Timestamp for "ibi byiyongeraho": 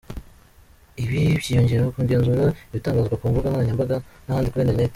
1.03-1.89